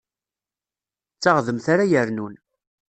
[1.15, 2.35] D taɣdemt ara yernun.